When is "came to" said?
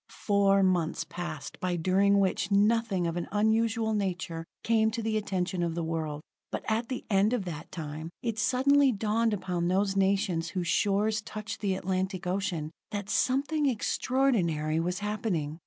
4.63-5.03